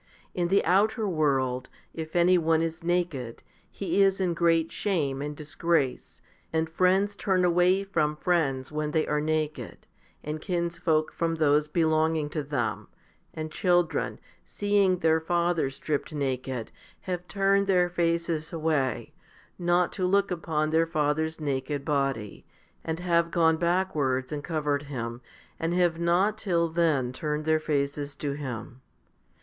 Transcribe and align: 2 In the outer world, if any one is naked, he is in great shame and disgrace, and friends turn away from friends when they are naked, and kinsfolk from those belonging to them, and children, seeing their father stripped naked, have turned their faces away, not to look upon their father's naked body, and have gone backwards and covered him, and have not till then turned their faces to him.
2 0.35 0.41
In 0.41 0.47
the 0.47 0.65
outer 0.65 1.07
world, 1.07 1.69
if 1.93 2.15
any 2.15 2.35
one 2.35 2.63
is 2.63 2.81
naked, 2.83 3.43
he 3.69 4.01
is 4.01 4.19
in 4.19 4.33
great 4.33 4.71
shame 4.71 5.21
and 5.21 5.35
disgrace, 5.37 6.23
and 6.51 6.67
friends 6.71 7.15
turn 7.15 7.45
away 7.45 7.83
from 7.83 8.15
friends 8.15 8.71
when 8.71 8.89
they 8.89 9.05
are 9.05 9.21
naked, 9.21 9.85
and 10.23 10.41
kinsfolk 10.41 11.11
from 11.13 11.35
those 11.35 11.67
belonging 11.67 12.31
to 12.31 12.41
them, 12.41 12.87
and 13.35 13.51
children, 13.51 14.19
seeing 14.43 14.97
their 14.97 15.19
father 15.21 15.69
stripped 15.69 16.11
naked, 16.15 16.71
have 17.01 17.27
turned 17.27 17.67
their 17.67 17.87
faces 17.87 18.51
away, 18.51 19.13
not 19.59 19.91
to 19.91 20.03
look 20.07 20.31
upon 20.31 20.71
their 20.71 20.87
father's 20.87 21.39
naked 21.39 21.85
body, 21.85 22.43
and 22.83 22.99
have 22.99 23.29
gone 23.29 23.55
backwards 23.57 24.31
and 24.31 24.43
covered 24.43 24.81
him, 24.89 25.21
and 25.59 25.75
have 25.75 25.99
not 25.99 26.39
till 26.39 26.67
then 26.67 27.13
turned 27.13 27.45
their 27.45 27.59
faces 27.59 28.15
to 28.15 28.31
him. 28.31 28.81